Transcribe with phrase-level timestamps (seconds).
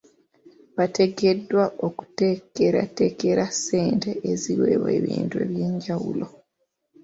[0.77, 6.27] Bateekeddwa okuteekerateekera ssente eziweebwa ebintu eby'enjawulo.